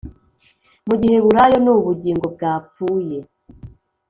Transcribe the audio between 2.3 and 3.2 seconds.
bwapfuye